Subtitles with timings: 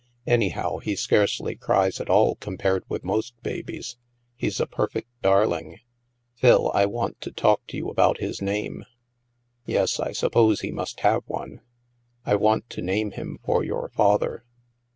[0.25, 3.97] Anyhow, he scarcely cries at all compared with most babies.
[4.35, 5.77] He's a perfect darling.
[6.33, 8.83] Phil, I want to talk to you about his name.""
[9.67, 11.61] Yes, I suppose he must have one.'*"
[12.25, 14.43] I want to name him for your father."